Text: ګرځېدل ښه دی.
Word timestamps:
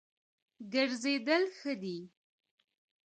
ګرځېدل 0.73 1.43
ښه 1.57 1.73
دی. 1.81 1.97